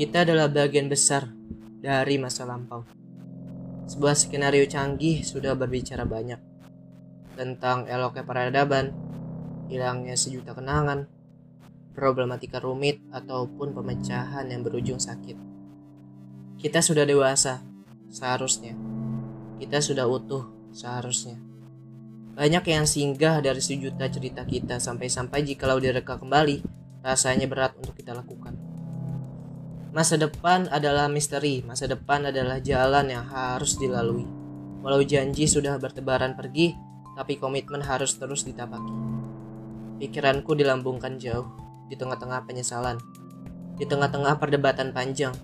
Kita 0.00 0.24
adalah 0.24 0.48
bagian 0.48 0.88
besar 0.88 1.28
dari 1.76 2.16
masa 2.16 2.48
lampau. 2.48 2.88
Sebuah 3.84 4.16
skenario 4.16 4.64
canggih 4.64 5.20
sudah 5.20 5.52
berbicara 5.52 6.08
banyak 6.08 6.40
tentang 7.36 7.84
eloknya 7.84 8.24
peradaban, 8.24 8.96
hilangnya 9.68 10.16
sejuta 10.16 10.56
kenangan, 10.56 11.04
problematika 11.92 12.60
rumit, 12.60 13.00
ataupun 13.12 13.76
pemecahan 13.76 14.48
yang 14.48 14.64
berujung 14.64 14.96
sakit. 14.96 15.36
Kita 16.56 16.80
sudah 16.80 17.04
dewasa, 17.04 17.60
seharusnya. 18.08 18.76
Kita 19.60 19.84
sudah 19.84 20.08
utuh, 20.08 20.72
seharusnya. 20.72 21.49
Banyak 22.30 22.64
yang 22.70 22.86
singgah 22.86 23.42
dari 23.42 23.58
sejuta 23.58 24.06
cerita 24.06 24.46
kita 24.46 24.78
sampai-sampai 24.78 25.42
jikalau 25.42 25.82
direka 25.82 26.16
kembali, 26.16 26.62
rasanya 27.02 27.50
berat 27.50 27.74
untuk 27.76 27.96
kita 27.98 28.14
lakukan. 28.14 28.54
Masa 29.90 30.14
depan 30.14 30.70
adalah 30.70 31.10
misteri, 31.10 31.66
masa 31.66 31.90
depan 31.90 32.30
adalah 32.30 32.62
jalan 32.62 33.10
yang 33.10 33.26
harus 33.26 33.74
dilalui. 33.74 34.22
Walau 34.80 35.02
janji 35.02 35.50
sudah 35.50 35.74
bertebaran 35.82 36.38
pergi, 36.38 36.72
tapi 37.18 37.36
komitmen 37.36 37.82
harus 37.82 38.14
terus 38.14 38.46
ditapaki. 38.46 38.94
Pikiranku 39.98 40.54
dilambungkan 40.54 41.18
jauh, 41.18 41.50
di 41.90 41.98
tengah-tengah 41.98 42.46
penyesalan, 42.46 43.02
di 43.74 43.84
tengah-tengah 43.84 44.38
perdebatan 44.38 44.94
panjang, 44.94 45.34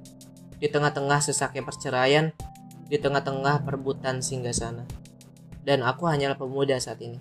di 0.63 0.71
tengah-tengah 0.71 1.19
sesaknya 1.19 1.67
perceraian, 1.67 2.31
di 2.87 2.97
tengah-tengah 2.97 3.67
perebutan 3.67 4.23
singgah 4.23 4.55
sana. 4.55 4.87
Dan 5.67 5.83
aku 5.83 6.07
hanyalah 6.07 6.39
pemuda 6.39 6.79
saat 6.79 7.03
ini. 7.03 7.19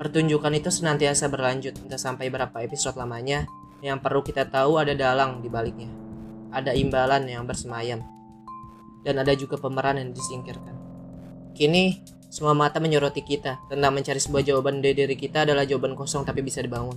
Pertunjukan 0.00 0.56
itu 0.56 0.72
senantiasa 0.72 1.28
berlanjut, 1.28 1.76
entah 1.84 2.00
sampai 2.00 2.32
berapa 2.32 2.64
episode 2.64 2.96
lamanya, 2.96 3.44
yang 3.84 4.00
perlu 4.00 4.24
kita 4.24 4.48
tahu 4.48 4.80
ada 4.80 4.96
dalang 4.96 5.44
di 5.44 5.52
baliknya 5.52 6.02
ada 6.52 6.76
imbalan 6.76 7.24
yang 7.26 7.48
bersemayam, 7.48 8.04
dan 9.02 9.18
ada 9.18 9.32
juga 9.32 9.56
pemeran 9.56 9.98
yang 9.98 10.12
disingkirkan. 10.12 10.76
Kini, 11.56 12.04
semua 12.28 12.52
mata 12.52 12.78
menyoroti 12.78 13.24
kita 13.24 13.64
tentang 13.72 13.92
mencari 13.92 14.20
sebuah 14.20 14.44
jawaban 14.44 14.84
dari 14.84 14.94
diri 14.94 15.16
kita 15.16 15.48
adalah 15.48 15.64
jawaban 15.64 15.96
kosong 15.96 16.28
tapi 16.28 16.44
bisa 16.44 16.60
dibangun. 16.60 16.96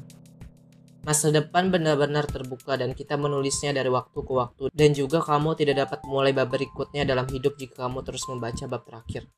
Masa 1.05 1.29
depan 1.29 1.69
benar-benar 1.69 2.25
terbuka 2.25 2.81
dan 2.81 2.97
kita 2.97 3.13
menulisnya 3.13 3.69
dari 3.77 3.93
waktu 3.93 4.15
ke 4.25 4.33
waktu 4.33 4.63
dan 4.73 4.89
juga 4.97 5.21
kamu 5.21 5.53
tidak 5.53 5.85
dapat 5.85 5.99
mulai 6.09 6.33
bab 6.33 6.49
berikutnya 6.49 7.05
dalam 7.05 7.29
hidup 7.29 7.61
jika 7.61 7.85
kamu 7.85 8.01
terus 8.01 8.25
membaca 8.25 8.65
bab 8.65 8.81
terakhir. 8.89 9.29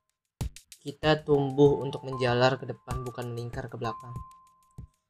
Kita 0.87 1.19
tumbuh 1.19 1.83
untuk 1.83 2.07
menjalar 2.07 2.55
ke 2.55 2.63
depan 2.63 3.03
bukan 3.03 3.35
melingkar 3.35 3.67
ke 3.67 3.75
belakang. 3.75 4.15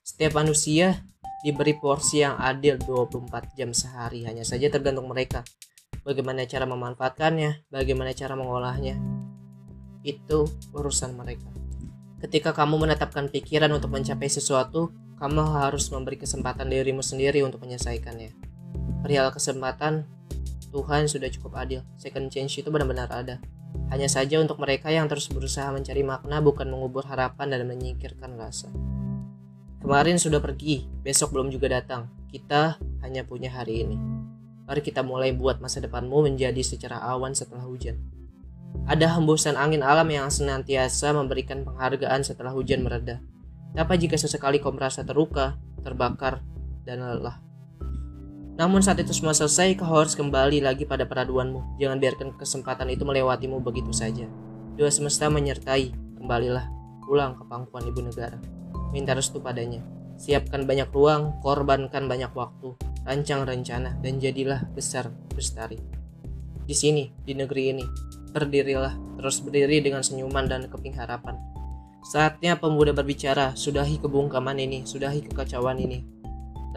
Setiap 0.02 0.34
manusia 0.34 1.06
diberi 1.46 1.78
porsi 1.78 2.26
yang 2.26 2.34
adil 2.42 2.82
24 2.82 3.54
jam 3.54 3.70
sehari. 3.78 4.26
Hanya 4.26 4.42
saja 4.42 4.74
tergantung 4.74 5.06
mereka. 5.06 5.46
Bagaimana 6.02 6.50
cara 6.50 6.66
memanfaatkannya 6.66 7.70
bagaimana 7.70 8.10
cara 8.18 8.34
mengolahnya 8.34 8.98
itu 10.02 10.50
urusan 10.74 11.14
mereka. 11.14 11.46
Ketika 12.26 12.58
kamu 12.58 12.82
menetapkan 12.90 13.30
pikiran 13.30 13.70
untuk 13.70 13.94
mencapai 13.94 14.34
sesuatu 14.34 14.90
kamu 15.22 15.62
harus 15.62 15.94
memberi 15.94 16.18
kesempatan 16.18 16.74
dirimu 16.74 17.06
sendiri 17.06 17.46
untuk 17.46 17.62
menyelesaikannya. 17.62 18.34
Perihal 19.06 19.30
kesempatan 19.30 20.10
Tuhan 20.74 21.06
sudah 21.06 21.30
cukup 21.30 21.54
adil. 21.62 21.86
Second 22.02 22.34
chance 22.34 22.58
itu 22.58 22.74
benar-benar 22.74 23.14
ada 23.14 23.38
hanya 23.88 24.12
saja 24.12 24.38
untuk 24.44 24.60
mereka 24.60 24.92
yang 24.92 25.08
terus 25.08 25.32
berusaha 25.32 25.72
mencari 25.72 26.04
makna 26.04 26.44
bukan 26.44 26.68
mengubur 26.68 27.08
harapan 27.08 27.56
dan 27.56 27.64
menyingkirkan 27.66 28.36
rasa. 28.36 28.68
Kemarin 29.80 30.20
sudah 30.20 30.44
pergi, 30.44 30.84
besok 31.06 31.32
belum 31.32 31.48
juga 31.48 31.72
datang. 31.80 32.12
Kita 32.28 32.76
hanya 33.06 33.24
punya 33.24 33.48
hari 33.48 33.88
ini. 33.88 33.98
Mari 34.68 34.84
kita 34.84 35.00
mulai 35.00 35.32
buat 35.32 35.64
masa 35.64 35.80
depanmu 35.80 36.28
menjadi 36.28 36.60
secara 36.60 37.00
awan 37.00 37.32
setelah 37.32 37.64
hujan. 37.64 37.96
Ada 38.84 39.16
hembusan 39.16 39.56
angin 39.56 39.80
alam 39.80 40.12
yang 40.12 40.28
senantiasa 40.28 41.16
memberikan 41.16 41.64
penghargaan 41.64 42.28
setelah 42.28 42.52
hujan 42.52 42.84
mereda. 42.84 43.24
Tapi 43.72 43.94
jika 43.96 44.20
sesekali 44.20 44.60
kau 44.60 44.76
merasa 44.76 45.08
terluka, 45.08 45.56
terbakar, 45.88 46.44
dan 46.84 47.00
lelah? 47.00 47.47
Namun 48.58 48.82
saat 48.82 48.98
itu 48.98 49.14
semua 49.14 49.38
selesai, 49.38 49.78
kau 49.78 49.86
harus 49.86 50.18
kembali 50.18 50.66
lagi 50.66 50.84
pada 50.84 51.06
peraduanmu. 51.06 51.78
Jangan 51.78 51.98
biarkan 52.02 52.30
kesempatan 52.36 52.90
itu 52.90 53.06
melewatimu 53.06 53.62
begitu 53.62 53.94
saja. 53.94 54.26
Dua 54.74 54.90
semesta 54.90 55.30
menyertai, 55.30 55.94
kembalilah, 56.18 56.66
pulang 57.06 57.38
ke 57.38 57.46
pangkuan 57.46 57.86
ibu 57.86 58.02
negara 58.02 58.42
minta 58.92 59.16
restu 59.16 59.40
padanya. 59.44 59.84
Siapkan 60.18 60.66
banyak 60.66 60.90
ruang, 60.90 61.38
korbankan 61.46 62.10
banyak 62.10 62.34
waktu, 62.34 62.74
rancang 63.06 63.46
rencana, 63.46 63.94
dan 64.02 64.18
jadilah 64.18 64.66
besar 64.74 65.14
bestari. 65.38 65.78
Di 66.66 66.74
sini, 66.74 67.14
di 67.22 67.38
negeri 67.38 67.78
ini, 67.78 67.86
berdirilah, 68.34 69.22
terus 69.22 69.40
berdiri 69.46 69.80
dengan 69.80 70.02
senyuman 70.02 70.50
dan 70.50 70.66
keping 70.68 70.98
harapan. 70.98 71.38
Saatnya 72.02 72.58
pemuda 72.58 72.98
berbicara, 72.98 73.54
sudahi 73.54 74.02
kebungkaman 74.02 74.58
ini, 74.58 74.90
sudahi 74.90 75.22
kekacauan 75.30 75.78
ini. 75.78 76.02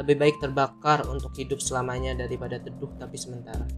Lebih 0.01 0.17
baik 0.17 0.37
terbakar 0.41 1.05
untuk 1.13 1.37
hidup 1.37 1.61
selamanya 1.61 2.17
daripada 2.17 2.57
teduh 2.57 2.89
tapi 2.97 3.21
sementara. 3.21 3.69